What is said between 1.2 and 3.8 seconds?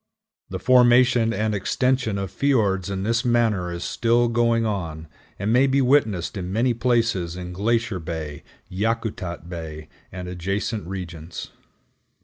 and extension of fiords in this manner